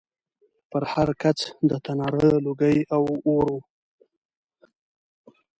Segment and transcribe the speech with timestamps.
[0.69, 1.39] پر هر کڅ
[1.69, 3.57] د تناره لوګی او اور و